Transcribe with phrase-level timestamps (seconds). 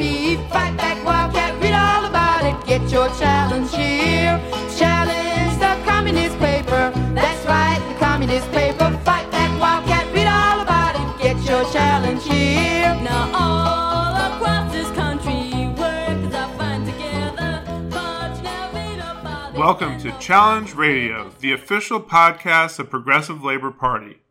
[0.00, 0.38] PYT.
[0.48, 2.66] Fight back, Wildcat, read all about it.
[2.66, 4.40] Get your challenge here.
[4.76, 6.90] Challenge the communist paper.
[7.14, 8.90] That's right, the communist paper.
[9.04, 11.22] Fight back, Wildcat, read all about it.
[11.22, 12.94] Get your challenge here.
[13.02, 17.62] Now all across this country, workers are fine together.
[17.90, 19.58] But now read about it.
[19.58, 24.22] Welcome to Challenge Radio, the official podcast of Progressive Labor Party.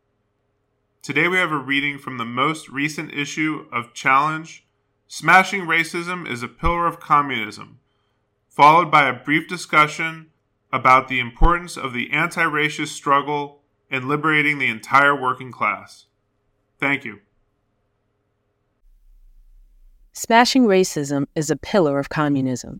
[1.03, 4.65] Today we have a reading from the most recent issue of Challenge
[5.11, 7.79] Smashing Racism is a Pillar of Communism,
[8.47, 10.27] followed by a brief discussion
[10.71, 16.05] about the importance of the anti racist struggle in liberating the entire working class.
[16.79, 17.21] Thank you.
[20.13, 22.79] Smashing racism is a pillar of communism.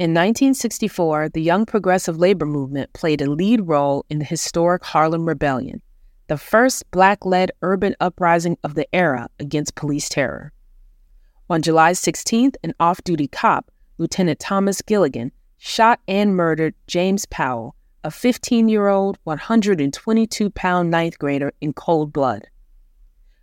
[0.00, 5.28] In 1964, the Young Progressive Labor Movement played a lead role in the historic Harlem
[5.28, 5.80] Rebellion,
[6.26, 10.52] the first black led urban uprising of the era against police terror.
[11.50, 17.74] On July 16th, an off duty cop, Lieutenant Thomas Gilligan, shot and murdered James Powell,
[18.04, 22.46] a 15 year old, 122 pound ninth grader, in cold blood.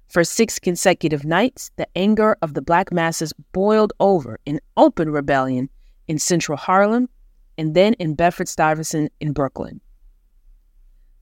[0.08, 5.70] For six consecutive nights, the anger of the black masses boiled over in open rebellion
[6.08, 7.10] in central Harlem
[7.58, 9.82] and then in Bedford Stuyvesant in Brooklyn.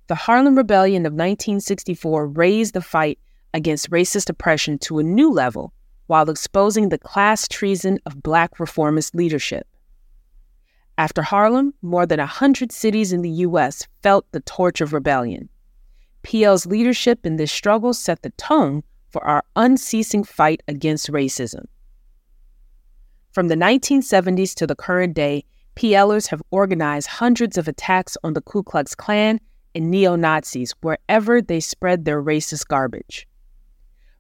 [0.06, 3.18] The Harlem Rebellion of 1964 raised the fight
[3.56, 5.74] against racist oppression to a new level
[6.08, 9.68] while exposing the class treason of black reformist leadership.
[10.98, 13.88] After Harlem, more than 100 cities in the U.S.
[14.02, 15.50] felt the torch of rebellion.
[16.24, 21.66] PL's leadership in this struggle set the tone for our unceasing fight against racism.
[23.32, 25.44] From the 1970s to the current day,
[25.76, 29.42] PLers have organized hundreds of attacks on the Ku Klux Klan
[29.76, 33.28] and neo Nazis wherever they spread their racist garbage.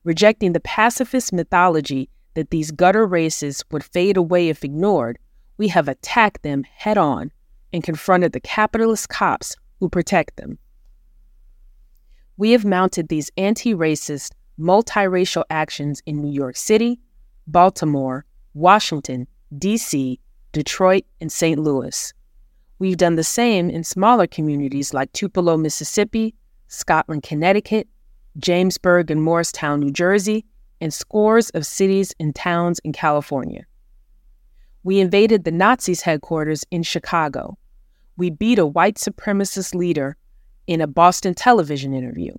[0.05, 5.17] Rejecting the pacifist mythology that these gutter races would fade away if ignored,
[5.57, 7.31] we have attacked them head on
[7.73, 10.59] and confronted the capitalist cops who protect them.
[12.37, 16.99] We have mounted these anti racist, multiracial actions in New York City,
[17.47, 20.19] Baltimore, Washington, D.C.,
[20.51, 21.59] Detroit, and St.
[21.59, 22.13] Louis.
[22.77, 26.35] We've done the same in smaller communities like Tupelo, Mississippi,
[26.67, 27.87] Scotland, Connecticut,
[28.39, 30.45] Jamesburg and Morristown, New Jersey,
[30.81, 33.65] and scores of cities and towns in California.
[34.83, 37.57] We invaded the Nazis' headquarters in Chicago.
[38.17, 40.15] We beat a white supremacist leader
[40.67, 42.33] in a Boston television interview.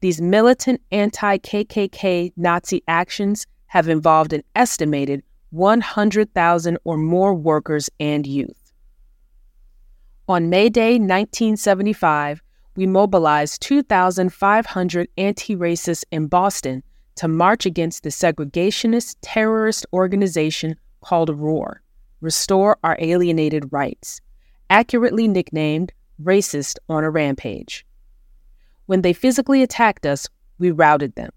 [0.00, 8.26] These militant anti KKK Nazi actions have involved an estimated 100,000 or more workers and
[8.26, 8.72] youth.
[10.28, 12.42] On May Day 1975,
[12.76, 16.82] we mobilized 2,500 anti racists in Boston
[17.16, 21.82] to march against the segregationist terrorist organization called ROAR,
[22.20, 24.20] Restore Our Alienated Rights,
[24.68, 25.92] accurately nicknamed
[26.22, 27.86] Racist on a Rampage.
[28.84, 31.30] When they physically attacked us, we routed them.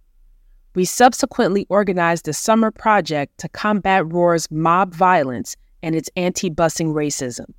[0.76, 6.94] We subsequently organized a summer project to combat ROAR's mob violence and its anti busing
[6.94, 7.54] racism.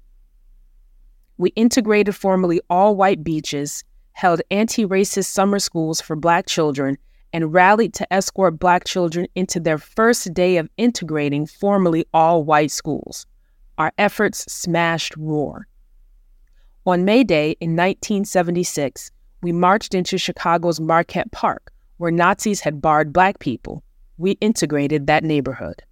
[1.40, 6.98] We integrated formerly all white beaches, held anti racist summer schools for black children,
[7.32, 12.70] and rallied to escort black children into their first day of integrating formerly all white
[12.70, 13.24] schools.
[13.78, 15.66] Our efforts smashed Roar.
[16.84, 23.14] On May Day in 1976, we marched into Chicago's Marquette Park, where Nazis had barred
[23.14, 23.82] black people.
[24.18, 25.82] We integrated that neighborhood.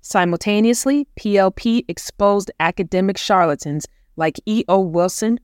[0.00, 3.86] Simultaneously, PLP exposed academic charlatans
[4.16, 4.80] like E.O.
[4.80, 5.40] Wilson,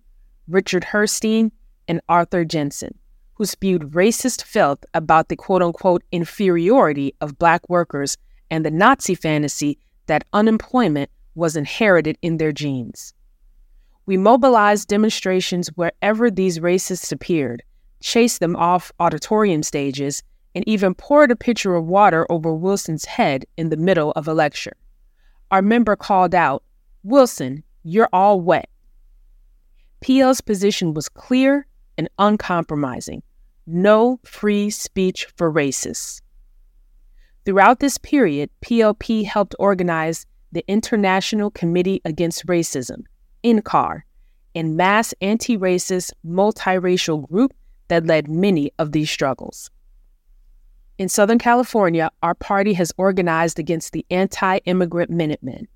[0.48, 1.50] Richard Herrnstein,
[1.88, 2.96] and Arthur Jensen,
[3.34, 8.16] who spewed racist filth about the quote unquote inferiority of black workers
[8.50, 13.12] and the Nazi fantasy that unemployment was inherited in their genes.
[14.06, 17.62] We mobilized demonstrations wherever these racists appeared,
[18.00, 20.22] chased them off auditorium stages,
[20.54, 24.32] and even poured a pitcher of water over Wilson's head in the middle of a
[24.32, 24.76] lecture.
[25.50, 26.62] Our member called out,
[27.02, 28.68] Wilson, you're all wet.
[30.00, 31.66] PL's position was clear
[31.96, 33.22] and uncompromising
[33.66, 36.20] no free speech for racists.
[37.44, 43.02] Throughout this period, PLP helped organize the International Committee Against Racism,
[43.44, 44.02] INCAR,
[44.54, 47.52] a mass anti racist, multiracial group
[47.88, 49.70] that led many of these struggles.
[50.98, 55.68] In Southern California, our party has organized against the anti immigrant Minutemen,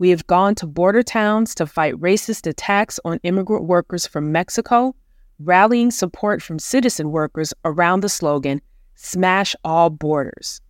[0.00, 4.96] we have gone to border towns to fight racist attacks on immigrant workers from Mexico,
[5.38, 8.62] rallying support from citizen workers around the slogan,
[8.94, 10.62] Smash All Borders.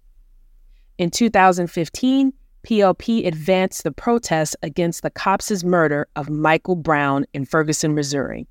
[0.98, 2.32] In 2015,
[2.66, 8.48] PLP advanced the protests against the cops' murder of Michael Brown in Ferguson, Missouri.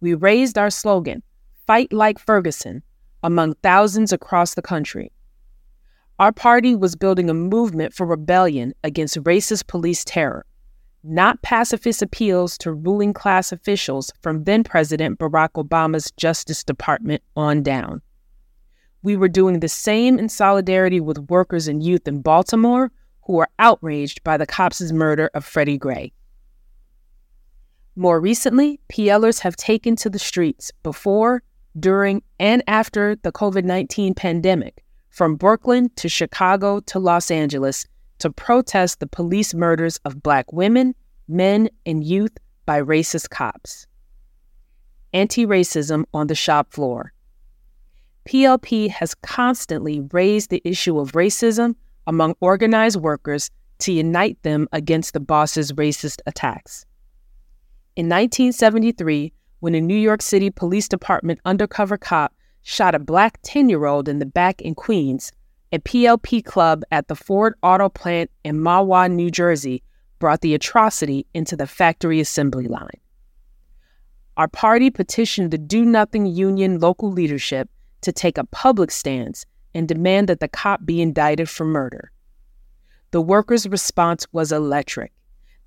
[0.00, 1.24] We raised our slogan,
[1.66, 2.80] Fight Like Ferguson,
[3.24, 5.10] among thousands across the country.
[6.18, 10.46] Our party was building a movement for rebellion against racist police terror,
[11.04, 17.62] not pacifist appeals to ruling class officials from then President Barack Obama's Justice Department on
[17.62, 18.00] down.
[19.02, 22.90] We were doing the same in solidarity with workers and youth in Baltimore
[23.24, 26.12] who were outraged by the cops' murder of Freddie Gray.
[27.94, 31.42] More recently, PLers have taken to the streets before,
[31.78, 34.82] during, and after the COVID 19 pandemic,
[35.16, 37.86] from Brooklyn to Chicago to Los Angeles,
[38.18, 40.94] to protest the police murders of Black women,
[41.26, 42.36] men, and youth
[42.66, 43.86] by racist cops.
[45.14, 47.14] Anti racism on the shop floor.
[48.28, 51.76] PLP has constantly raised the issue of racism
[52.06, 56.84] among organized workers to unite them against the boss's racist attacks.
[57.96, 62.34] In 1973, when a New York City Police Department undercover cop
[62.68, 65.30] shot a black 10 year old in the back in Queens,
[65.70, 69.84] a PLP club at the Ford Auto Plant in Mahwah, New Jersey,
[70.18, 72.98] brought the atrocity into the factory assembly line.
[74.36, 77.70] Our party petitioned the Do Nothing Union local leadership
[78.00, 82.10] to take a public stance and demand that the cop be indicted for murder.
[83.12, 85.12] The workers' response was electric.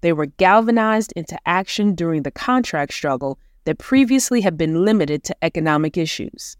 [0.01, 5.36] They were galvanized into action during the contract struggle that previously had been limited to
[5.42, 6.57] economic issues.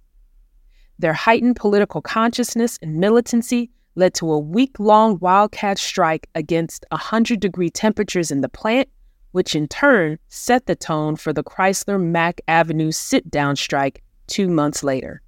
[1.00, 7.40] Their heightened political consciousness and militancy led to a week long wildcat strike against 100
[7.40, 8.90] degree temperatures in the plant,
[9.31, 14.50] which in turn set the tone for the Chrysler Mack Avenue sit down strike two
[14.50, 15.22] months later.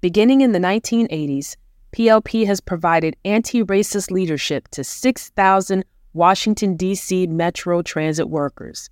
[0.00, 1.56] Beginning in the 1980s,
[1.92, 5.84] PLP has provided anti racist leadership to 6,000
[6.14, 7.26] Washington, D.C.
[7.26, 8.88] Metro Transit workers.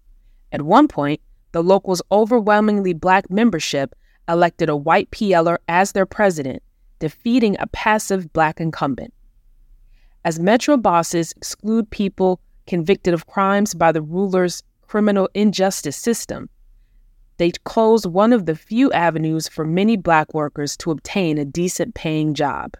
[0.52, 1.20] At one point,
[1.52, 3.94] the local's overwhelmingly black membership
[4.28, 6.62] elected a white PLer as their president,
[6.98, 9.12] defeating a passive black incumbent.
[10.24, 16.48] As Metro bosses exclude people convicted of crimes by the ruler's criminal injustice system,
[17.36, 21.94] they closed one of the few avenues for many black workers to obtain a decent
[21.94, 22.74] paying job.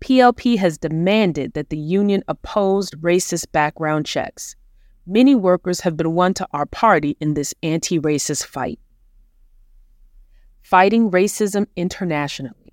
[0.00, 4.56] PLP has demanded that the union opposed racist background checks.
[5.06, 8.78] Many workers have been won to our party in this anti racist fight.
[10.64, 12.72] Fighting racism internationally.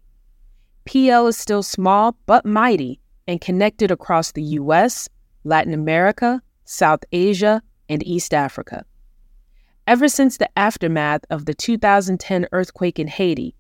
[0.86, 5.10] PL is still small but mighty and connected across the US,
[5.44, 8.86] Latin America, South Asia, and East Africa.
[9.88, 13.54] Ever since the aftermath of the 2010 earthquake in Haiti,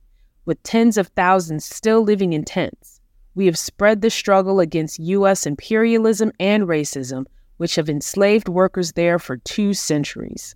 [0.46, 3.02] with tens of thousands still living in tents,
[3.36, 5.46] we have spread the struggle against U.S.
[5.46, 7.26] imperialism and racism,
[7.58, 10.56] which have enslaved workers there for two centuries.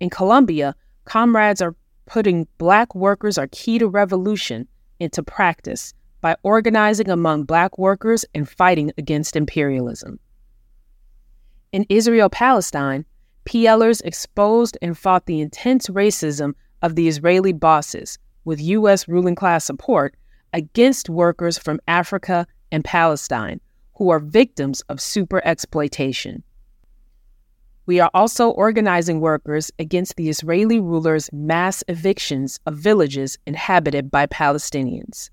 [0.00, 0.74] In Colombia,
[1.04, 4.68] comrades are putting Black workers are key to revolution
[5.00, 10.18] into practice by organizing among Black workers and fighting against imperialism.
[11.72, 13.04] In Israel Palestine,
[13.44, 19.08] PLers exposed and fought the intense racism of the Israeli bosses, with U.S.
[19.08, 20.14] ruling class support,
[20.52, 23.60] against workers from Africa and Palestine
[23.94, 26.42] who are victims of super exploitation.
[27.86, 34.26] We are also organizing workers against the Israeli ruler's mass evictions of villages inhabited by
[34.26, 35.28] Palestinians.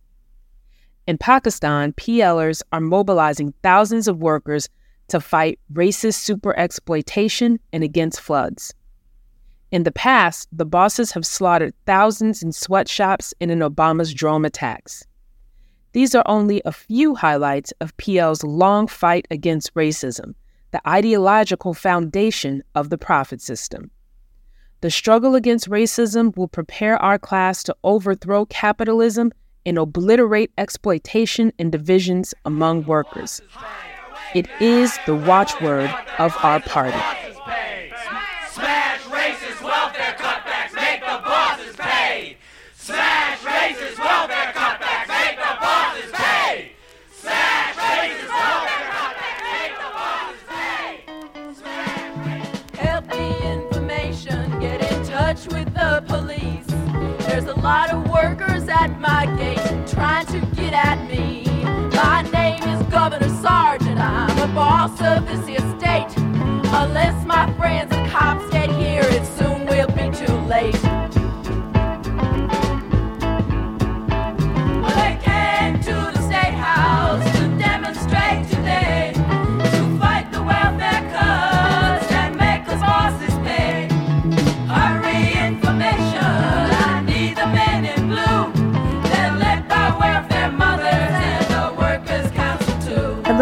[1.08, 4.68] In Pakistan, PLers are mobilizing thousands of workers
[5.08, 8.74] to fight racist super exploitation and against floods.
[9.72, 15.06] In the past, the bosses have slaughtered thousands in sweatshops and in Obama's drone attacks.
[15.94, 20.34] These are only a few highlights of PL's long fight against racism,
[20.72, 23.92] the ideological foundation of the profit system.
[24.82, 29.32] The struggle against racism will prepare our class to overthrow capitalism
[29.66, 33.42] and obliterate exploitation and divisions among workers.
[34.34, 37.21] It is the watchword of our party.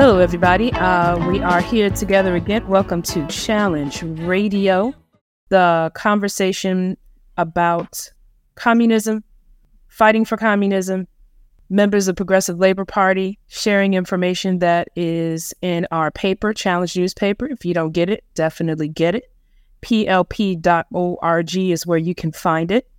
[0.02, 0.72] Hello, everybody.
[0.72, 2.66] Uh, we are here together again.
[2.70, 4.94] Welcome to Challenge Radio,
[5.50, 6.96] the conversation
[7.36, 8.10] about
[8.56, 9.26] communism,
[9.90, 11.06] fighting for communism,
[11.70, 17.48] members of Progressive Labor Party, sharing information that is in our paper, Challenge newspaper.
[17.48, 19.30] If you don't get it, definitely get it.
[19.82, 22.90] PLP.org is where you can find it.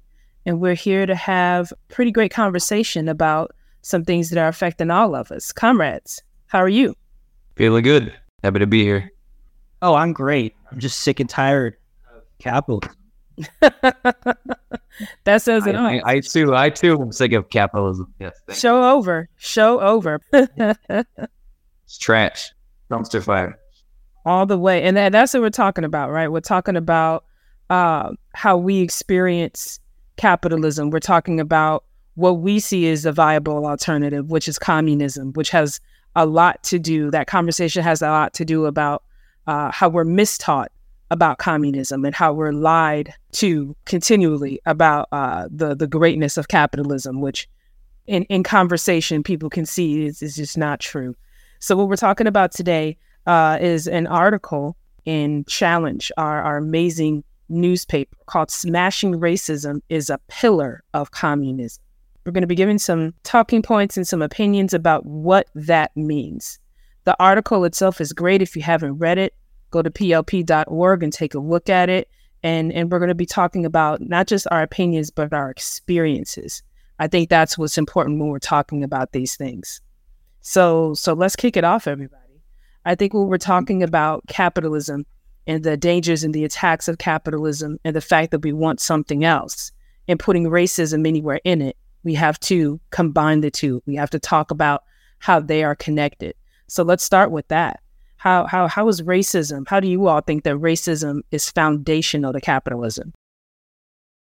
[0.45, 5.14] And we're here to have pretty great conversation about some things that are affecting all
[5.14, 5.50] of us.
[5.50, 6.97] Comrades, how are you?
[7.54, 8.12] Feeling good.
[8.42, 9.12] Happy to be here.
[9.83, 10.57] Oh, I'm great.
[10.71, 11.76] I'm just sick and tired
[12.12, 12.97] of capitalism.
[13.61, 15.87] that says it I, all.
[15.87, 18.12] I, I too, I too am sick of capitalism.
[18.19, 18.61] Yes, thank you.
[18.61, 19.28] Show over.
[19.37, 20.21] Show over.
[20.33, 22.50] it's trash.
[22.90, 23.57] Dumpster fire.
[24.26, 24.83] all the way.
[24.83, 26.26] And that, that's what we're talking about, right?
[26.33, 27.25] We're talking about
[27.71, 29.78] uh, how we experience
[30.16, 30.90] capitalism.
[30.90, 31.85] We're talking about
[32.16, 35.80] what we see as a viable alternative, which is communism, which has
[36.17, 37.11] a lot to do.
[37.11, 39.02] That conversation has a lot to do about
[39.47, 40.69] uh, how we're mistaught
[41.11, 47.21] about communism and how we're lied to continually about uh, the the greatness of capitalism,
[47.21, 47.49] which
[48.07, 51.14] in, in conversation people can see is, is just not true.
[51.59, 57.25] So what we're talking about today uh, is an article in Challenge, our, our amazing
[57.49, 61.83] newspaper called Smashing Racism is a Pillar of Communism.
[62.24, 66.58] We're going to be giving some talking points and some opinions about what that means.
[67.04, 68.42] The article itself is great.
[68.42, 69.34] If you haven't read it,
[69.70, 72.08] go to plp.org and take a look at it.
[72.42, 76.62] And, and we're going to be talking about not just our opinions, but our experiences.
[76.98, 79.80] I think that's what's important when we're talking about these things.
[80.40, 82.42] So, so let's kick it off, everybody.
[82.84, 85.06] I think when we're talking about capitalism
[85.46, 89.24] and the dangers and the attacks of capitalism and the fact that we want something
[89.24, 89.72] else
[90.08, 93.83] and putting racism anywhere in it, we have to combine the two.
[93.87, 94.85] We have to talk about
[95.19, 96.35] how they are connected.
[96.66, 97.80] So let's start with that.
[98.16, 99.66] How how how is racism?
[99.66, 103.12] How do you all think that racism is foundational to capitalism?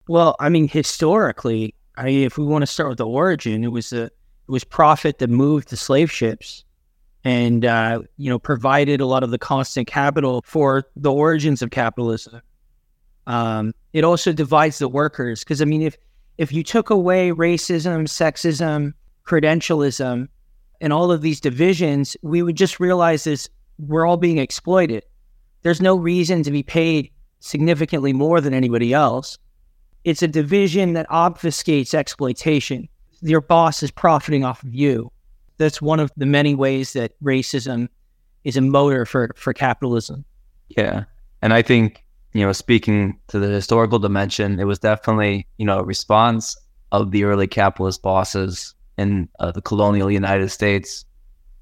[0.08, 3.72] Well, I mean, historically, I mean, if we want to start with the origin, it
[3.72, 4.12] was a it
[4.48, 6.66] was profit that moved the slave ships,
[7.24, 11.72] and uh, you know provided a lot of the constant capital for the origins of
[11.72, 12.42] capitalism.
[13.28, 15.98] Um, it also divides the workers because I mean, if
[16.38, 18.94] if you took away racism, sexism,
[19.26, 20.28] credentialism,
[20.82, 23.50] and all of these divisions, we would just realize this:
[23.80, 25.04] we're all being exploited.
[25.62, 29.38] There's no reason to be paid significantly more than anybody else.
[30.04, 32.88] It's a division that obfuscates exploitation.
[33.22, 35.12] Your boss is profiting off of you.
[35.58, 37.88] That's one of the many ways that racism
[38.44, 40.24] is a motor for, for capitalism.
[40.70, 41.06] Yeah.
[41.42, 42.04] And I think,
[42.36, 46.58] you know, speaking to the historical dimension, it was definitely, you know, a response
[46.92, 51.06] of the early capitalist bosses in uh, the colonial United States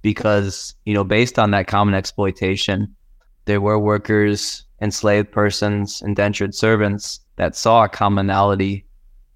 [0.02, 2.96] because, you know, based on that common exploitation,
[3.46, 8.84] there were workers, enslaved persons, indentured servants that saw a commonality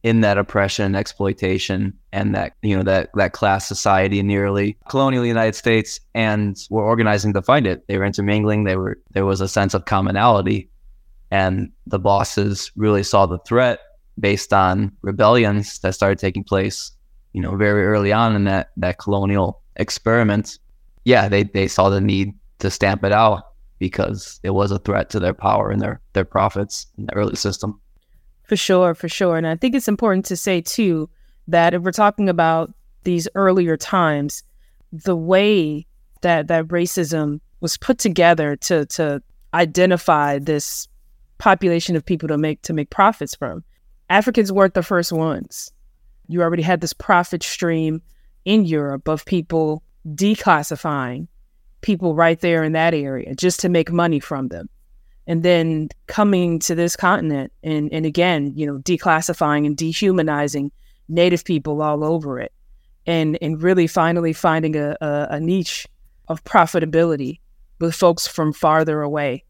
[0.01, 4.37] in that oppression and exploitation and that you know that that class society in the
[4.37, 7.85] early colonial United States and were organizing to find it.
[7.87, 8.63] They were intermingling.
[8.63, 10.69] They were there was a sense of commonality,
[11.31, 13.79] and the bosses really saw the threat
[14.19, 16.91] based on rebellions that started taking place.
[17.33, 20.57] You know, very early on in that that colonial experiment.
[21.03, 23.43] Yeah, they they saw the need to stamp it out
[23.79, 27.35] because it was a threat to their power and their their profits in the early
[27.35, 27.79] system.
[28.47, 29.37] For sure, for sure.
[29.37, 31.09] And I think it's important to say, too,
[31.49, 34.41] that if we're talking about these earlier times,
[34.91, 35.85] the way
[36.21, 39.21] that, that racism was put together to, to
[39.53, 40.87] identify this
[41.37, 43.63] population of people to make to make profits from.
[44.09, 45.71] Africans weren't the first ones.
[46.27, 48.01] You already had this profit stream
[48.45, 49.83] in Europe of people
[50.15, 51.27] declassifying
[51.81, 54.69] people right there in that area just to make money from them
[55.27, 60.71] and then coming to this continent and, and again, you know, declassifying and dehumanizing
[61.09, 62.53] native people all over it
[63.05, 65.87] and, and really finally finding a, a, a niche
[66.29, 67.39] of profitability
[67.79, 69.43] with folks from farther away.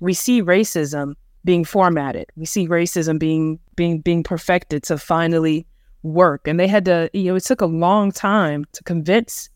[0.00, 2.26] We see racism being formatted.
[2.36, 5.66] We see racism being being being perfected to finally
[6.02, 6.46] work.
[6.46, 9.48] And they had to, you know, it took a long time to convince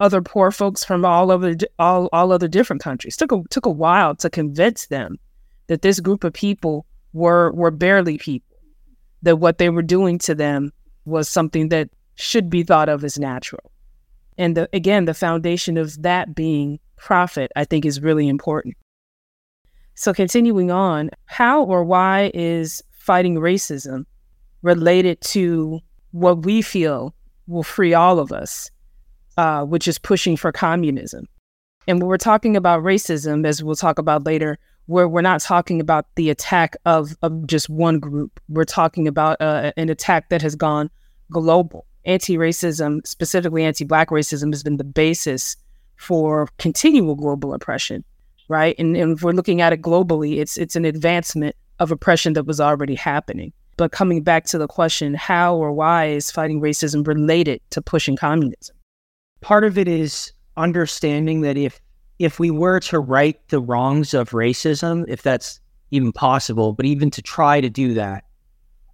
[0.00, 3.16] other poor folks from all over all all other different countries.
[3.16, 5.18] Took a took a while to convince them
[5.66, 8.56] that this group of people were were barely people.
[9.22, 10.72] That what they were doing to them
[11.04, 13.70] was something that should be thought of as natural.
[14.36, 18.76] And the, again, the foundation of that being profit, I think, is really important.
[19.94, 24.06] So, continuing on, how or why is fighting racism
[24.62, 27.14] related to what we feel
[27.46, 28.70] will free all of us
[29.36, 31.26] uh, which is pushing for communism.
[31.86, 35.80] And when we're talking about racism, as we'll talk about later, where we're not talking
[35.80, 38.38] about the attack of, of just one group.
[38.48, 40.90] We're talking about uh, an attack that has gone
[41.30, 41.86] global.
[42.04, 45.56] Anti racism, specifically anti black racism, has been the basis
[45.96, 48.04] for continual global oppression,
[48.48, 48.74] right?
[48.78, 52.46] And, and if we're looking at it globally, it's, it's an advancement of oppression that
[52.46, 53.52] was already happening.
[53.76, 58.16] But coming back to the question, how or why is fighting racism related to pushing
[58.16, 58.76] communism?
[59.40, 61.80] Part of it is understanding that if
[62.20, 65.60] if we were to right the wrongs of racism, if that's
[65.90, 68.24] even possible, but even to try to do that,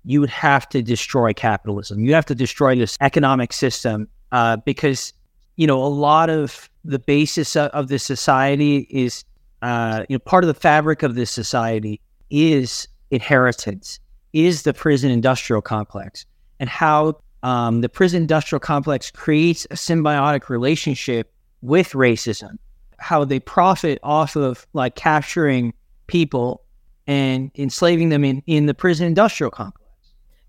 [0.04, 2.00] you would have to destroy capitalism.
[2.00, 5.12] You have to destroy this economic system uh, because
[5.57, 9.25] you know a lot of the basis of, of this society is
[9.62, 12.00] uh, you know part of the fabric of this society
[12.31, 14.00] is inheritance,
[14.33, 16.26] is the prison industrial complex,
[16.59, 22.59] and how um, the prison industrial complex creates a symbiotic relationship with racism
[23.00, 25.73] how they profit off of like capturing
[26.07, 26.62] people
[27.07, 29.88] and enslaving them in, in the prison industrial complex.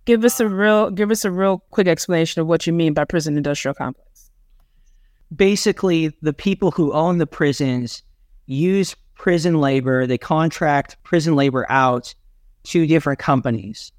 [0.06, 3.06] Give us a real give us a real quick explanation of what you mean by
[3.06, 4.30] prison industrial complex.
[5.34, 8.04] Basically, the people who own the prisons
[8.46, 10.08] use prison labor.
[10.08, 12.14] They contract prison labor out
[12.64, 13.92] to different companies.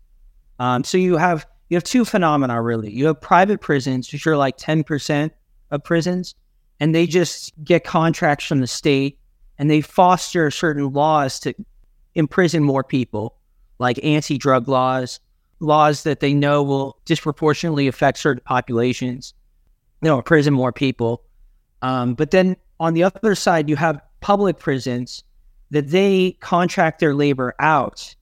[0.59, 2.93] Um, so you have you have two phenomena really.
[2.93, 5.33] You have private prisons, which are like ten percent
[5.71, 6.35] of prisons,
[6.81, 9.19] and they just get contracts from the state
[9.59, 11.55] and they foster certain laws to
[12.15, 13.37] imprison more people,
[13.79, 15.21] like anti drug laws,
[15.61, 19.35] laws that they know will disproportionately affect certain populations,
[20.01, 21.23] you know, imprison more people.
[21.81, 25.23] Um, but then on the other side, you have public prisons
[25.71, 28.15] that they contract their labor out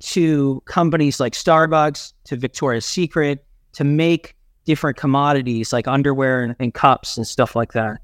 [0.00, 6.72] to companies like Starbucks, to Victoria's Secret, to make different commodities like underwear and, and
[6.74, 8.00] cups and stuff like that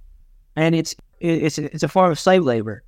[0.57, 2.83] and it's it's it's a form of slave labor.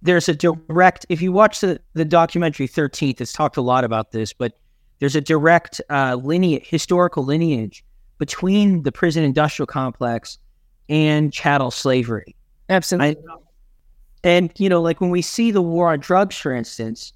[0.00, 1.06] There's a direct.
[1.08, 4.58] If you watch the the documentary Thirteenth, it's talked a lot about this, but
[4.98, 7.84] there's a direct uh, lineage, historical lineage
[8.18, 10.38] between the prison industrial complex
[10.88, 12.36] and chattel slavery.
[12.68, 13.16] Absolutely.
[13.28, 13.36] I,
[14.24, 17.12] and you know, like when we see the war on drugs, for instance,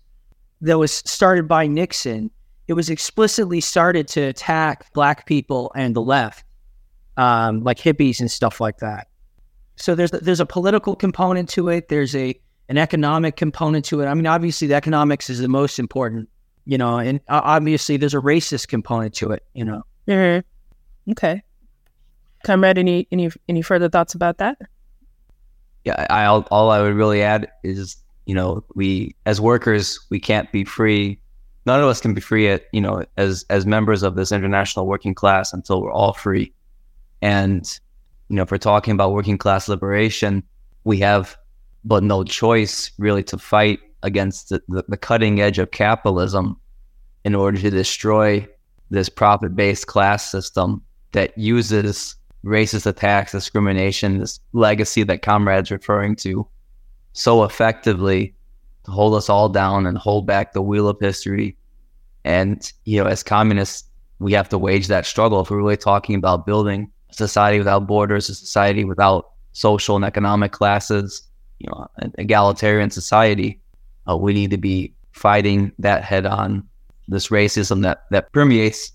[0.61, 2.31] that was started by Nixon,
[2.69, 6.45] it was explicitly started to attack black people and the left,
[7.17, 9.09] um, like hippies and stuff like that.
[9.77, 11.89] So there's there's a political component to it.
[11.89, 12.39] There's a
[12.69, 14.07] an economic component to it.
[14.07, 16.29] I mean, obviously, the economics is the most important,
[16.65, 19.83] you know, and obviously, there's a racist component to it, you know.
[20.09, 21.13] Mm-hmm.
[21.13, 21.43] Okay,
[22.45, 24.59] comrade, any any any further thoughts about that?
[25.87, 27.97] Yeah, I all, all I would really add is,
[28.27, 31.21] you know, we as workers, we can't be free.
[31.65, 34.89] None of us can be free at, you know, as as members of this international
[34.89, 36.53] working class until we're all free.
[37.23, 37.65] And
[38.29, 40.43] you know, if we're talking about working class liberation,
[40.83, 41.37] we have
[41.85, 46.59] but no choice really to fight against the, the, the cutting edge of capitalism
[47.25, 48.47] in order to destroy
[48.91, 52.17] this profit based class system that uses
[52.47, 56.47] racist attacks, discrimination, this legacy that comrades referring to
[57.13, 58.35] so effectively
[58.85, 61.57] to hold us all down and hold back the wheel of history.
[62.25, 63.85] And, you know, as communists,
[64.19, 67.87] we have to wage that struggle if we're really talking about building a society without
[67.87, 71.23] borders, a society without social and economic classes,
[71.59, 73.61] you know, an egalitarian society.
[74.09, 76.67] Uh, we need to be fighting that head on,
[77.09, 78.93] this racism that that permeates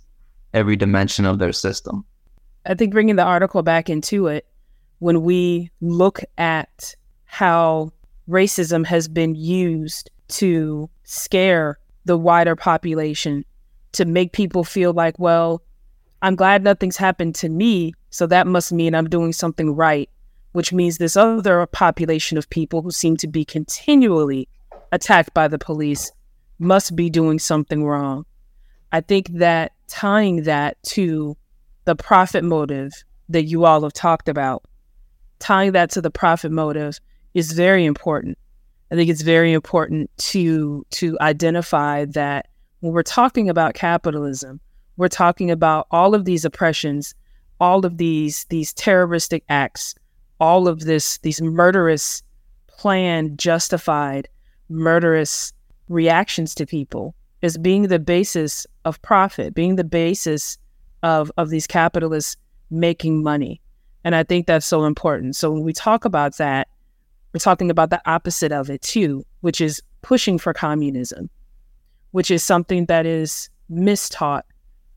[0.54, 2.04] every dimension of their system.
[2.66, 4.46] I think bringing the article back into it,
[5.00, 6.96] when we look at
[7.26, 7.92] how
[8.30, 13.46] racism has been used to scare the wider population,
[13.94, 15.62] to make people feel like, well,
[16.22, 20.10] I'm glad nothing's happened to me, so that must mean I'm doing something right,
[20.52, 24.48] which means this other population of people who seem to be continually
[24.92, 26.12] attacked by the police
[26.60, 28.26] must be doing something wrong.
[28.92, 31.36] I think that tying that to
[31.92, 32.94] the profit motive
[33.28, 34.64] that you all have talked about,
[35.40, 36.98] tying that to the profit motive
[37.34, 38.38] is very important.
[38.92, 42.48] I think it's very important to to identify that
[42.80, 44.62] when we're talking about capitalism,
[44.96, 47.14] we're talking about all of these oppressions,
[47.60, 49.94] all of these these terroristic acts,
[50.40, 52.24] all of this these murderous,
[52.68, 54.30] planned, justified,
[54.70, 55.52] murderous
[55.90, 60.58] reactions to people is being the basis of profit, being the basis
[61.04, 62.38] of of these capitalists
[62.70, 63.62] making money.
[64.04, 65.36] And I think that's so important.
[65.36, 66.68] So when we talk about that,
[67.34, 71.30] we're talking about the opposite of it too, which is pushing for communism,
[72.12, 74.44] which is something that is mistaught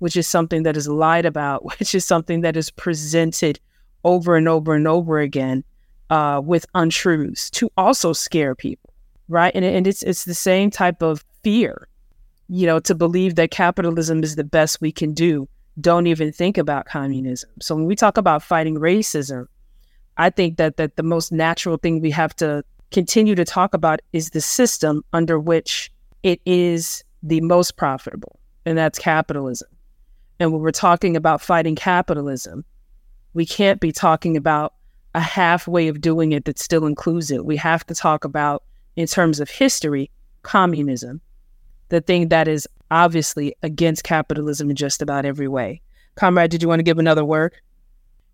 [0.05, 3.59] which is something that is lied about, which is something that is presented
[4.05, 5.65] over and over and over again
[6.11, 8.93] uh, with untruths to also scare people,
[9.29, 9.53] right?
[9.55, 11.89] And, and it's it's the same type of fear,
[12.49, 15.49] you know, to believe that capitalism is the best we can do.
[15.81, 17.51] Don't even think about communism.
[17.61, 19.47] So when we talk about fighting racism,
[20.17, 24.01] I think that that the most natural thing we have to continue to talk about
[24.13, 25.91] is the system under which
[26.23, 29.69] it is the most profitable, and that's capitalism.
[30.39, 32.65] And when we're talking about fighting capitalism,
[33.33, 34.75] we can't be talking about
[35.15, 37.45] a half way of doing it that still includes it.
[37.45, 38.63] We have to talk about,
[38.95, 40.11] in terms of history,
[40.43, 41.21] communism,
[41.89, 45.81] the thing that is obviously against capitalism in just about every way.
[46.17, 47.55] Comrade, did you want to give another word?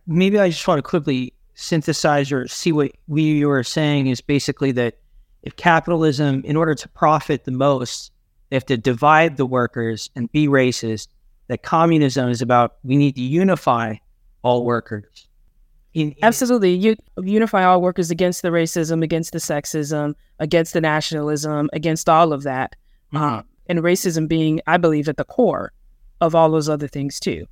[0.07, 4.21] Maybe I just want to quickly synthesize or see what we you were saying is
[4.21, 4.99] basically that
[5.43, 8.13] if capitalism, in order to profit the most,
[8.49, 11.09] they have to divide the workers and be racist.
[11.49, 13.97] That communism is about we need to unify
[14.43, 15.29] all workers.
[15.95, 20.81] In, in Absolutely, you unify all workers against the racism, against the sexism, against the
[20.81, 22.77] nationalism, against all of that,
[23.13, 23.41] mm-hmm.
[23.71, 25.73] And racism being, I believe, at the core
[26.21, 27.47] of all those other things too.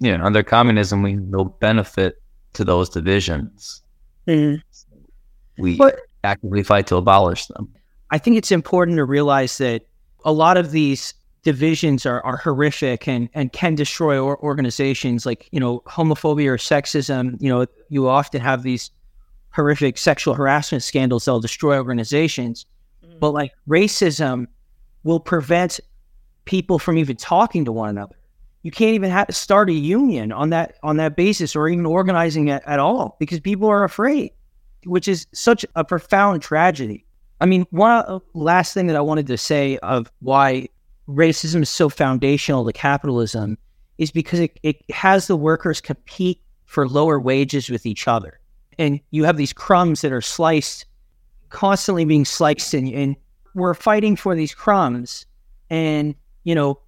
[0.00, 2.20] Yeah, under communism, we no benefit
[2.54, 3.82] to those divisions.
[4.26, 5.62] Mm-hmm.
[5.62, 7.68] We but, actively fight to abolish them.
[8.10, 9.86] I think it's important to realize that
[10.24, 15.48] a lot of these divisions are, are horrific and, and can destroy or organizations like,
[15.52, 17.36] you know, homophobia or sexism.
[17.40, 18.90] You know, you often have these
[19.50, 22.64] horrific sexual harassment scandals that'll destroy organizations.
[23.04, 23.18] Mm-hmm.
[23.20, 24.46] But like racism
[25.04, 25.80] will prevent
[26.44, 28.16] people from even talking to one another.
[28.62, 32.48] You can't even have start a union on that on that basis or even organizing
[32.48, 34.32] it at all because people are afraid,
[34.84, 37.06] which is such a profound tragedy.
[37.40, 40.68] I mean, one uh, last thing that I wanted to say of why
[41.08, 43.56] racism is so foundational to capitalism
[43.96, 48.40] is because it, it has the workers compete for lower wages with each other.
[48.78, 50.86] And you have these crumbs that are sliced,
[51.48, 53.16] constantly being sliced, and, and
[53.54, 55.26] we're fighting for these crumbs.
[55.68, 56.80] And, you know,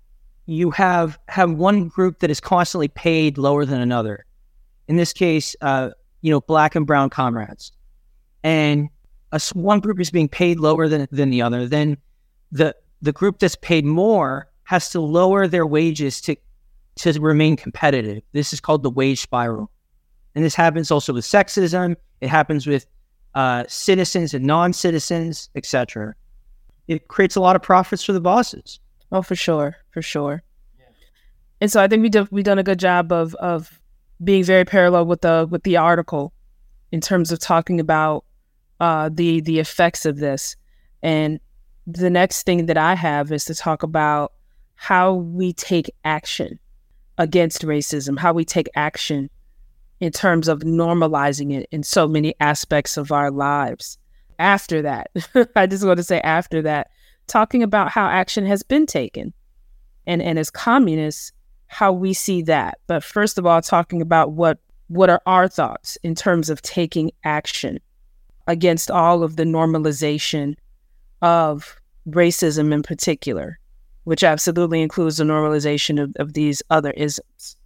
[0.47, 4.25] you have have one group that is constantly paid lower than another.
[4.89, 7.73] In this case, uh, you know, black and brown comrades.
[8.43, 8.89] And
[9.31, 11.67] a, one group is being paid lower than, than the other.
[11.67, 11.97] Then
[12.51, 16.37] the the group that's paid more has to lower their wages to
[16.97, 18.23] to remain competitive.
[18.33, 19.71] This is called the wage spiral,
[20.35, 21.97] and this happens also with sexism.
[22.21, 22.87] It happens with
[23.35, 26.15] uh, citizens and non-citizens, etc.
[26.89, 28.81] It creates a lot of profits for the bosses.
[29.11, 30.43] Oh, for sure, for sure.
[30.79, 30.87] Yeah.
[31.61, 33.81] And so I think we did we done a good job of of
[34.23, 36.33] being very parallel with the with the article
[36.91, 38.25] in terms of talking about
[38.81, 40.57] uh, the the effects of this
[41.03, 41.41] and
[41.87, 44.33] the next thing that I have is to talk about
[44.75, 46.59] how we take action
[47.19, 49.31] against racism, how we take action
[50.01, 53.99] in terms of normalizing it in so many aspects of our lives.
[54.43, 55.11] After that,
[55.57, 56.91] I just want to say after that,
[57.29, 59.33] talking about how action has been taken
[60.05, 61.31] and, and as communists,
[61.69, 62.79] how we see that.
[62.89, 67.13] But first of all, talking about what what are our thoughts in terms of taking
[67.25, 67.79] action
[68.49, 70.57] against all of the normalization
[71.23, 73.61] of racism in particular,
[74.05, 77.57] which absolutely includes the normalization of, of these other isms?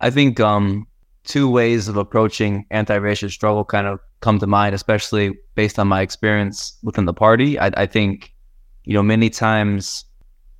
[0.00, 0.86] I think um,
[1.24, 6.00] two ways of approaching anti-racist struggle kind of come to mind, especially based on my
[6.00, 7.58] experience within the party.
[7.58, 8.34] I, I think,
[8.84, 10.04] you know, many times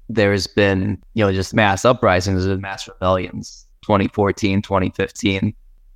[0.08, 3.66] there's been, you know, just mass uprisings and mass rebellions.
[3.82, 5.54] 2014, 2015,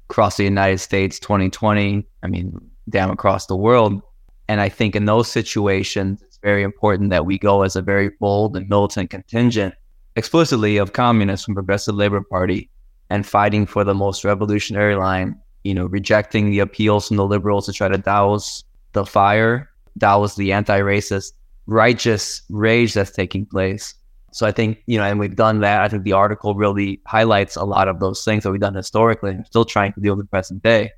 [0.09, 2.07] across the United States, 2020.
[2.23, 2.57] I mean,
[2.89, 4.01] down across the world.
[4.49, 8.11] And I think in those situations, it's very important that we go as a very
[8.21, 9.75] bold and militant contingent
[10.17, 12.69] explicitly of communists from Progressive Labor Party
[13.11, 17.67] and fighting for the most revolutionary line, you know, rejecting the appeals from the liberals
[17.67, 21.33] to try to douse the fire, douse the anti-racist,
[21.67, 23.95] righteous rage that's taking place.
[24.33, 25.81] So I think, you know, and we've done that.
[25.83, 29.33] I think the article really highlights a lot of those things that we've done historically
[29.33, 30.93] and still trying to deal with the present day.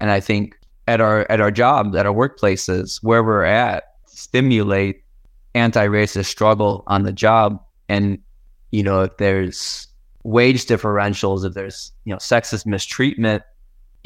[0.00, 5.02] And I think at our at our jobs, at our workplaces, where we're at, stimulate
[5.54, 7.60] anti-racist struggle on the job.
[7.88, 8.18] And
[8.70, 9.88] you know, if there's
[10.22, 13.42] wage differentials, if there's you know sexist mistreatment,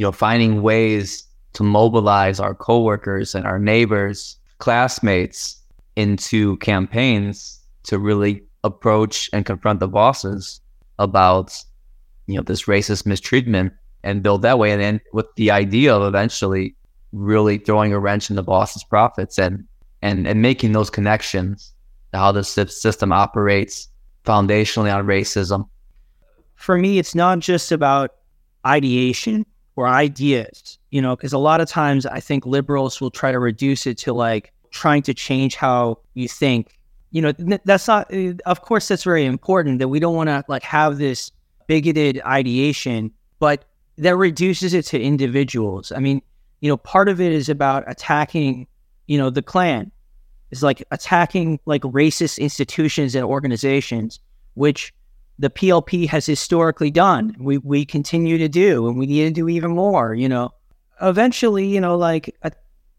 [0.00, 5.60] you know, finding ways to mobilize our coworkers and our neighbors, classmates
[5.94, 10.62] into campaigns to really approach and confront the bosses
[10.98, 11.54] about
[12.28, 14.72] you know this racist mistreatment and build that way.
[14.72, 16.74] And then with the idea of eventually
[17.12, 19.66] really throwing a wrench in the boss's profits and
[20.00, 21.74] and and making those connections
[22.12, 23.86] to how the system operates
[24.24, 25.68] foundationally on racism.
[26.54, 28.14] For me, it's not just about
[28.64, 29.44] ideation
[29.80, 33.38] or ideas, you know, because a lot of times I think liberals will try to
[33.38, 36.78] reduce it to like trying to change how you think.
[37.12, 37.32] You know,
[37.64, 40.98] that's not, uh, of course, that's very important that we don't want to like have
[40.98, 41.32] this
[41.66, 43.64] bigoted ideation, but
[43.96, 45.92] that reduces it to individuals.
[45.92, 46.20] I mean,
[46.60, 48.66] you know, part of it is about attacking,
[49.06, 49.90] you know, the Klan.
[50.50, 54.20] It's like attacking like racist institutions and organizations,
[54.52, 54.92] which
[55.40, 57.34] the PLP has historically done.
[57.38, 60.14] We we continue to do, and we need to do even more.
[60.14, 60.52] You know,
[61.00, 62.50] eventually, you know, like uh,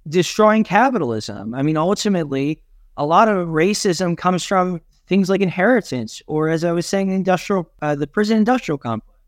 [0.09, 1.53] destroying capitalism.
[1.53, 2.63] I mean, ultimately,
[2.97, 7.69] a lot of racism comes from things like inheritance, or as I was saying, industrial,
[7.81, 9.19] uh, the prison industrial complex,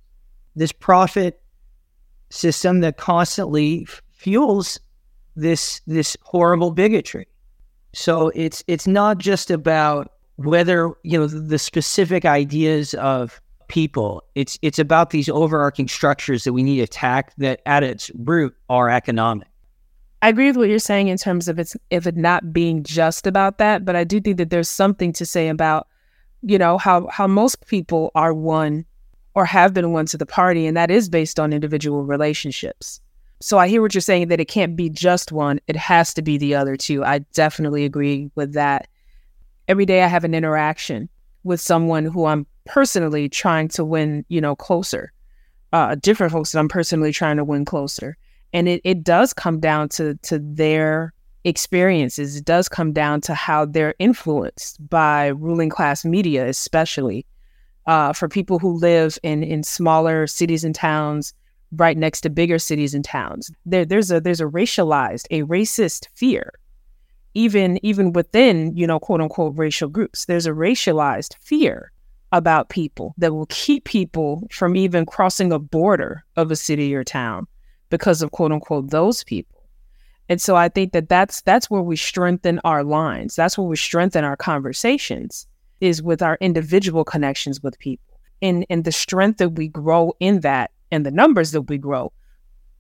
[0.56, 1.40] this profit
[2.32, 4.80] system that constantly f- fuels
[5.36, 7.28] this this horrible bigotry.
[7.94, 14.24] So it's it's not just about whether you know the specific ideas of people.
[14.36, 18.56] It's it's about these overarching structures that we need to attack that at its root
[18.70, 19.48] are economic.
[20.22, 23.28] I agree with what you're saying in terms of it's if it not being just
[23.28, 25.88] about that, but I do think that there's something to say about,
[26.42, 28.86] you know, how how most people are won
[29.36, 33.02] or have been won to the party, and that is based on individual relationships.
[33.42, 36.22] So I hear what you're saying that it can't be just one; it has to
[36.22, 37.04] be the other two.
[37.04, 38.88] I definitely agree with that.
[39.68, 41.10] Every day I have an interaction
[41.44, 45.12] with someone who I'm personally trying to win, you know, closer.
[45.72, 48.16] Uh, different folks that I'm personally trying to win closer
[48.54, 53.34] and it, it does come down to to their experiences it does come down to
[53.34, 57.26] how they're influenced by ruling class media especially
[57.86, 61.34] uh, for people who live in in smaller cities and towns
[61.74, 66.08] right next to bigger cities and towns there, there's a there's a racialized a racist
[66.14, 66.54] fear
[67.34, 71.92] even even within you know quote unquote racial groups there's a racialized fear
[72.34, 77.04] about people that will keep people from even crossing a border of a city or
[77.04, 77.48] town
[77.90, 79.62] because of quote unquote those people.
[80.30, 83.36] And so I think that that's that's where we strengthen our lines.
[83.36, 85.46] That's where we strengthen our conversations
[85.80, 88.20] is with our individual connections with people.
[88.42, 92.12] And and the strength that we grow in that and the numbers that we grow.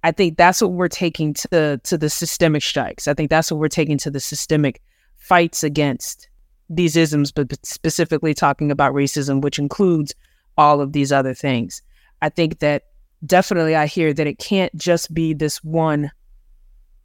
[0.03, 3.07] I think that's what we're taking to the to the systemic strikes.
[3.07, 4.81] I think that's what we're taking to the systemic
[5.15, 6.27] fights against
[6.69, 10.13] these isms, but specifically talking about racism, which includes
[10.57, 11.81] all of these other things.
[12.21, 12.83] I think that
[13.25, 16.11] definitely I hear that it can't just be this one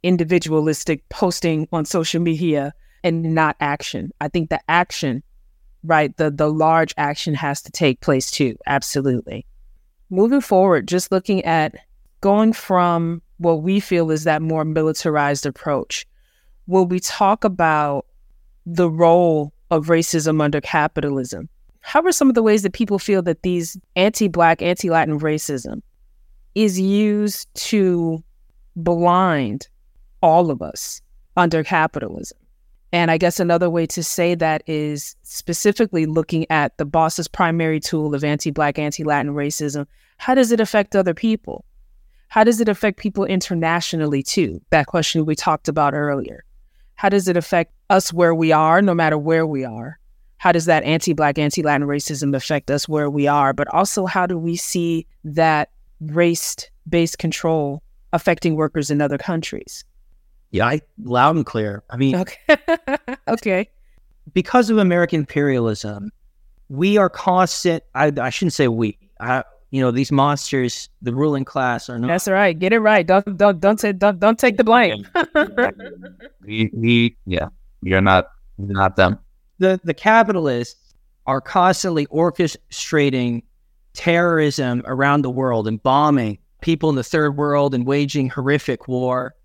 [0.03, 4.11] individualistic posting on social media and not action.
[4.19, 5.23] I think the action,
[5.83, 8.57] right, the the large action has to take place too.
[8.67, 9.45] Absolutely.
[10.09, 11.75] Moving forward, just looking at
[12.21, 16.05] going from what we feel is that more militarized approach,
[16.67, 18.05] will we talk about
[18.65, 21.49] the role of racism under capitalism?
[21.81, 25.81] How are some of the ways that people feel that these anti-black, anti-Latin racism
[26.55, 28.23] is used to
[28.75, 29.67] blind
[30.21, 31.01] all of us
[31.37, 32.37] under capitalism.
[32.91, 37.79] And I guess another way to say that is specifically looking at the boss's primary
[37.79, 39.85] tool of anti Black, anti Latin racism.
[40.17, 41.65] How does it affect other people?
[42.29, 44.61] How does it affect people internationally, too?
[44.69, 46.43] That question we talked about earlier.
[46.95, 49.99] How does it affect us where we are, no matter where we are?
[50.37, 53.51] How does that anti Black, anti Latin racism affect us where we are?
[53.53, 56.55] But also, how do we see that race
[56.87, 59.83] based control affecting workers in other countries.
[60.51, 61.83] Yeah, I, loud and clear.
[61.89, 62.57] I mean, okay.
[63.27, 63.69] okay.
[64.33, 66.11] Because of American imperialism,
[66.69, 67.83] we are constant.
[67.93, 68.97] I, I shouldn't say we.
[69.19, 72.07] I, you know, these monsters, the ruling class, are not.
[72.07, 72.57] That's right.
[72.57, 73.05] Get it right.
[73.05, 75.07] Don't don't don't say don't don't take the blame.
[76.41, 77.49] we, we, yeah,
[77.83, 79.19] you're not you're not them.
[79.59, 80.95] The the capitalists
[81.27, 83.43] are constantly orchestrating
[83.93, 89.35] terrorism around the world and bombing people in the third world and waging horrific war.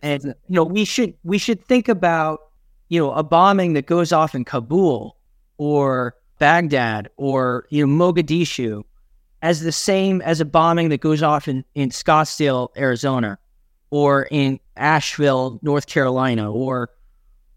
[0.00, 2.40] And you know, we should we should think about
[2.88, 5.18] you know a bombing that goes off in Kabul
[5.58, 8.84] or Baghdad or you know Mogadishu
[9.42, 13.38] as the same as a bombing that goes off in, in Scottsdale, Arizona,
[13.90, 16.90] or in Asheville, North Carolina, or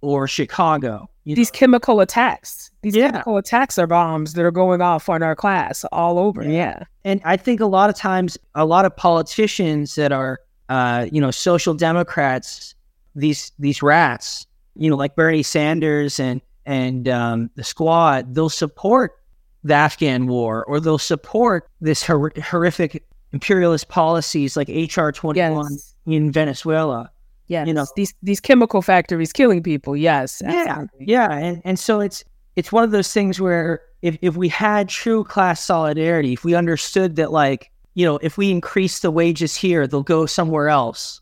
[0.02, 1.10] or Chicago.
[1.26, 1.58] These know?
[1.58, 2.72] chemical attacks.
[2.82, 3.12] These yeah.
[3.12, 6.44] chemical attacks are bombs that are going off on our class all over.
[6.44, 6.84] Yeah.
[7.04, 10.40] And I think a lot of times, a lot of politicians that are,
[10.70, 12.76] uh, you know, social democrats,
[13.16, 19.19] these these rats, you know, like Bernie Sanders and and um, the Squad, they'll support
[19.64, 25.74] the Afghan war or they'll support this hor- horrific imperialist policies like HR twenty one
[25.74, 25.96] yes.
[26.06, 27.12] in Venezuela.
[27.48, 29.96] Yeah, you know these these chemical factories killing people.
[29.96, 32.24] Yes, yeah, yeah, and and so it's
[32.56, 36.56] it's one of those things where if if we had true class solidarity, if we
[36.56, 41.22] understood that like you know, if we increase the wages here, they'll go somewhere else.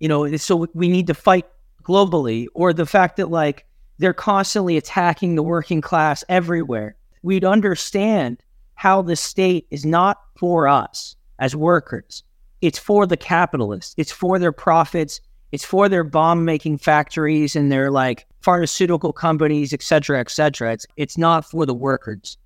[0.00, 1.46] You know, so we need to fight
[1.82, 3.64] globally, or the fact that like
[3.98, 6.96] they're constantly attacking the working class everywhere.
[7.22, 8.42] We'd understand
[8.74, 12.24] how the state is not for us as workers.
[12.60, 13.94] It's for the capitalists.
[13.96, 15.20] It's for their profits.
[15.52, 20.72] It's for their bomb making factories and their like pharmaceutical companies, et cetera, et cetera.
[20.72, 22.38] It's, it's not for the workers.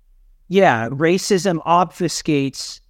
[0.48, 2.80] Yeah, racism obfuscates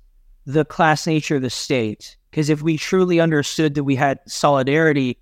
[0.44, 2.16] the class nature of the state.
[2.31, 5.18] Because if we truly understood that we had solidarity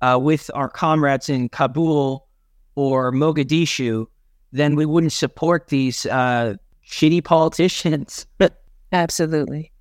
[0.00, 2.26] uh, with our comrades in Kabul
[2.74, 4.06] or Mogadishu,
[4.52, 6.54] then we wouldn't support these uh,
[6.86, 8.26] shitty politicians.
[8.92, 9.72] Absolutely.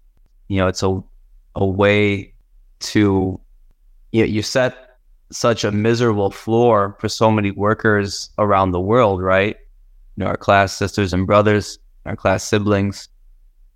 [0.48, 1.04] You know, it's a
[1.56, 2.34] a way
[2.80, 3.40] to
[4.12, 4.98] you, know, you set
[5.32, 9.58] such a miserable floor for so many workers around the world, right?
[10.16, 13.08] You know, our class sisters and brothers, our class siblings,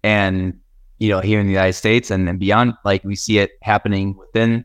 [0.04, 0.58] and
[1.00, 4.16] you know, here in the United States and, and beyond, like we see it happening
[4.16, 4.64] within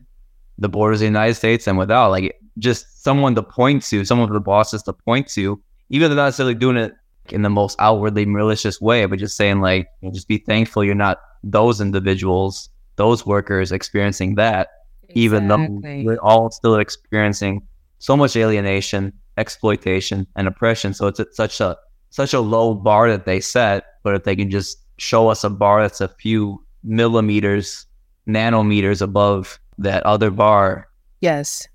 [0.57, 4.27] the borders of the United States and without, like just someone to point to, someone
[4.27, 6.93] for the bosses to point to, even if they're not necessarily doing it
[7.29, 10.83] in the most outwardly malicious way, but just saying like, you know, just be thankful
[10.83, 14.69] you're not those individuals, those workers experiencing that,
[15.03, 15.21] exactly.
[15.21, 15.67] even though
[16.03, 17.61] we're all still experiencing
[17.99, 20.93] so much alienation, exploitation, and oppression.
[20.93, 21.77] So it's, it's such a
[22.09, 25.49] such a low bar that they set, but if they can just show us a
[25.49, 27.85] bar that's a few millimeters,
[28.27, 30.87] nanometers above that other bar,
[31.19, 31.67] yes,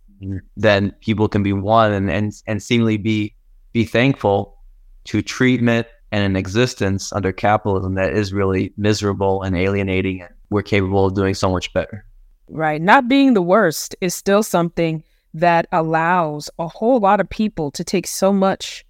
[0.57, 3.36] then people can be won and and, and seemingly be
[3.77, 4.57] be thankful
[5.05, 10.63] to treatment and an existence under capitalism that is really miserable and alienating and we're
[10.63, 12.07] capable of doing so much better.
[12.49, 12.81] Right.
[12.81, 17.85] Not being the worst is still something that allows a whole lot of people to
[17.85, 18.83] take so much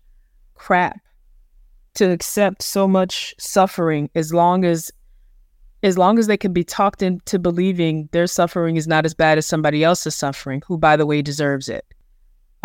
[0.55, 1.01] crap
[1.95, 4.93] to accept so much suffering as long as
[5.83, 9.37] as long as they can be talked into believing their suffering is not as bad
[9.37, 11.85] as somebody else's suffering, who by the way deserves it.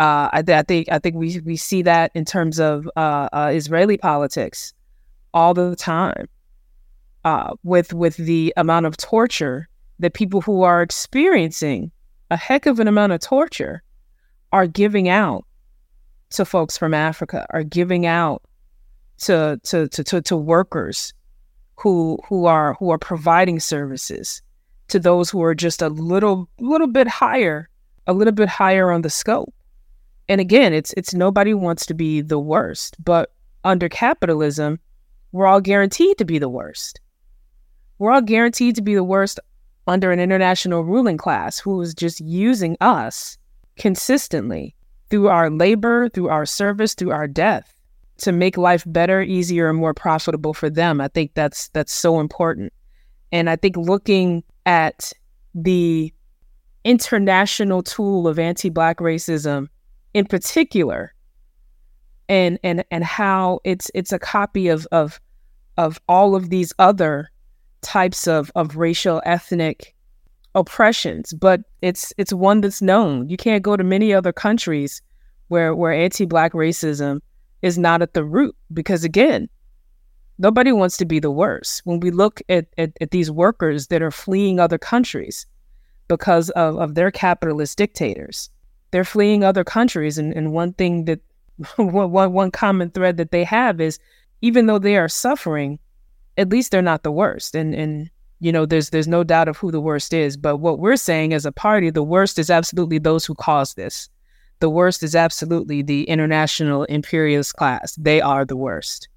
[0.00, 3.50] Uh, I, I, think I think we we see that in terms of uh, uh,
[3.52, 4.74] Israeli politics
[5.34, 6.28] all the time,
[7.24, 11.92] uh, with with the amount of torture that people who are experiencing
[12.30, 13.82] a heck of an amount of torture
[14.52, 15.44] are giving out
[16.30, 18.42] to folks from Africa, are giving out
[19.18, 21.12] to to to to, to workers
[21.76, 24.42] who who are who are providing services
[24.88, 27.68] to those who are just a little little bit higher,
[28.06, 29.54] a little bit higher on the scope.
[30.32, 34.80] And again, it's it's nobody wants to be the worst, but under capitalism,
[35.30, 37.02] we're all guaranteed to be the worst.
[37.98, 39.38] We're all guaranteed to be the worst
[39.86, 43.36] under an international ruling class who is just using us
[43.76, 44.74] consistently
[45.10, 47.74] through our labor, through our service, through our death
[48.16, 50.98] to make life better, easier, and more profitable for them.
[50.98, 52.72] I think that's that's so important.
[53.32, 55.12] And I think looking at
[55.54, 56.10] the
[56.84, 59.68] international tool of anti-black racism
[60.14, 61.14] in particular
[62.28, 65.20] and and and how it's it's a copy of of
[65.76, 67.30] of all of these other
[67.82, 69.94] types of of racial ethnic
[70.54, 71.32] oppressions.
[71.32, 73.28] But it's it's one that's known.
[73.28, 75.02] You can't go to many other countries
[75.48, 77.20] where where anti-black racism
[77.62, 79.48] is not at the root because again
[80.38, 81.82] nobody wants to be the worst.
[81.84, 85.46] When we look at, at, at these workers that are fleeing other countries
[86.08, 88.50] because of, of their capitalist dictators
[88.92, 91.20] they're fleeing other countries and, and one thing that
[91.76, 93.98] one, one common thread that they have is
[94.40, 95.78] even though they are suffering
[96.38, 98.08] at least they're not the worst and and
[98.40, 101.34] you know there's there's no doubt of who the worst is but what we're saying
[101.34, 104.08] as a party the worst is absolutely those who caused this
[104.62, 107.96] the worst is absolutely the international imperialist class.
[107.96, 109.08] They are the worst.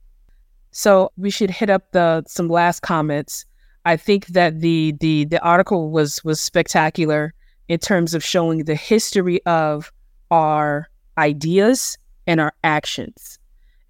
[0.72, 3.46] So we should hit up the some last comments.
[3.86, 7.36] I think that the the the article was was spectacular
[7.68, 9.92] in terms of showing the history of
[10.32, 11.98] our ideas
[12.28, 13.40] and our actions.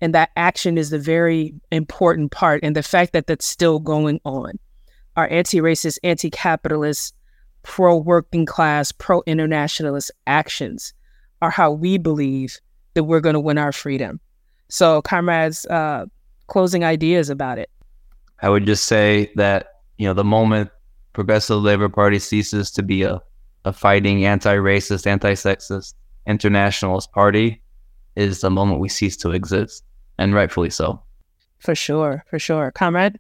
[0.01, 4.19] And that action is the very important part and the fact that that's still going
[4.25, 4.59] on.
[5.15, 7.15] Our anti-racist, anti-capitalist,
[7.63, 10.93] pro-working class, pro-internationalist actions
[11.41, 12.59] are how we believe
[12.93, 14.19] that we're going to win our freedom.
[14.69, 16.05] So, comrades, uh,
[16.47, 17.69] closing ideas about it.
[18.41, 19.67] I would just say that
[19.97, 20.69] you know the moment
[21.13, 23.21] Progressive Labor Party ceases to be a,
[23.65, 25.93] a fighting anti-racist, anti-sexist,
[26.25, 27.61] internationalist party
[28.15, 29.83] is the moment we cease to exist,
[30.17, 31.01] and rightfully so.
[31.59, 33.19] For sure, for sure, comrade.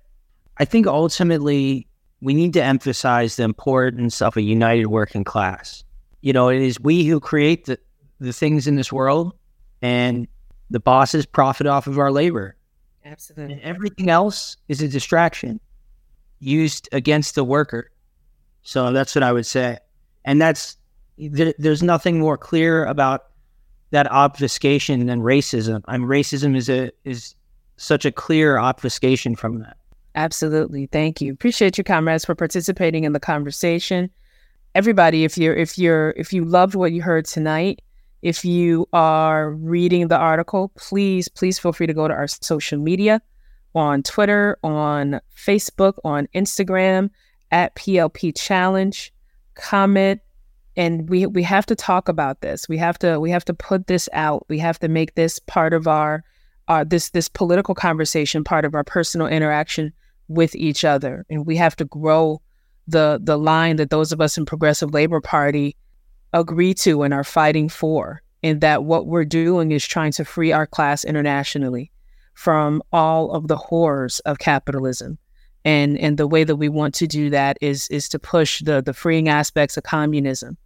[0.57, 1.87] I think ultimately
[2.21, 5.83] we need to emphasize the importance of a united working class.
[6.21, 7.77] You know, it is we who create the,
[8.19, 9.33] the things in this world,
[9.81, 10.27] and
[10.69, 12.55] the bosses profit off of our labor.
[13.03, 13.53] Absolutely.
[13.53, 15.59] And everything else is a distraction.
[16.39, 17.91] used against the worker.
[18.61, 19.77] So that's what I would say.
[20.25, 20.77] And that's
[21.17, 23.27] there, there's nothing more clear about
[23.91, 25.81] that obfuscation than racism.
[25.85, 27.35] I mean, racism is a is
[27.77, 29.77] such a clear obfuscation from that.
[30.15, 30.87] Absolutely.
[30.87, 31.33] Thank you.
[31.33, 34.09] Appreciate you, comrades, for participating in the conversation.
[34.73, 37.81] Everybody, if you're if you're if you loved what you heard tonight,
[38.21, 42.79] if you are reading the article, please, please feel free to go to our social
[42.79, 43.21] media
[43.75, 47.09] on Twitter, on Facebook, on Instagram
[47.51, 49.13] at PLP Challenge.
[49.55, 50.21] Comment,
[50.77, 52.67] and we we have to talk about this.
[52.69, 54.45] We have to we have to put this out.
[54.49, 56.23] We have to make this part of our
[56.67, 59.93] uh, this this political conversation part of our personal interaction
[60.27, 62.41] with each other, and we have to grow
[62.87, 65.75] the the line that those of us in Progressive Labor Party
[66.33, 68.21] agree to and are fighting for.
[68.43, 71.91] And that what we're doing is trying to free our class internationally
[72.35, 75.17] from all of the horrors of capitalism.
[75.65, 78.81] And and the way that we want to do that is is to push the
[78.81, 80.57] the freeing aspects of communism.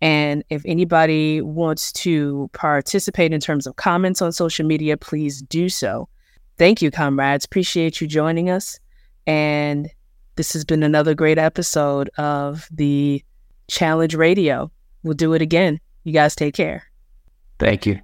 [0.00, 5.68] And if anybody wants to participate in terms of comments on social media, please do
[5.68, 6.08] so.
[6.56, 7.44] Thank you, comrades.
[7.44, 8.80] Appreciate you joining us.
[9.26, 9.90] And
[10.36, 13.22] this has been another great episode of the
[13.68, 14.70] Challenge Radio.
[15.02, 15.80] We'll do it again.
[16.04, 16.84] You guys take care.
[17.58, 18.00] Thank you.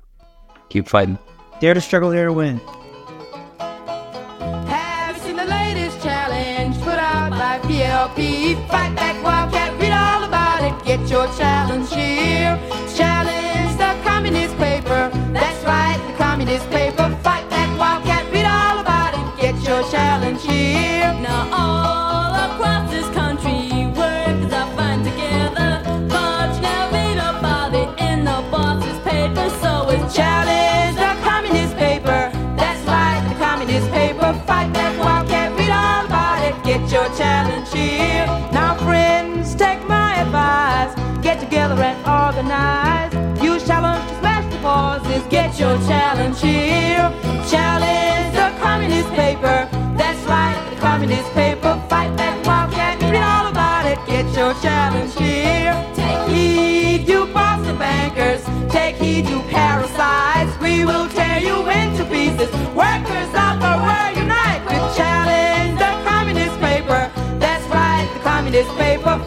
[0.69, 1.19] Keep fighting.
[1.61, 2.61] Dare to struggle, dare to win.
[7.77, 8.57] PLP?
[8.69, 10.75] Fight back, Wildcat, read all about it.
[10.87, 12.59] Get your challenge here.
[12.97, 15.11] Challenge the communist paper.
[15.35, 17.06] That's right, the communist paper.
[42.37, 43.43] And organize.
[43.43, 45.23] Use challenge to smash the bosses.
[45.29, 47.11] Get your challenge here.
[47.49, 49.69] Challenge the communist paper.
[49.97, 51.83] That's right, the communist paper.
[51.89, 53.99] Fight back, Wildcat, read all about it.
[54.07, 55.75] Get your challenge here.
[55.95, 58.45] Take heed, you Boston bankers.
[58.71, 60.59] Take heed, you parasites.
[60.61, 62.51] We will tear you into pieces.
[62.75, 64.63] Workers of the world unite.
[64.69, 67.11] We challenge the communist paper.
[67.39, 69.26] That's right, the communist paper.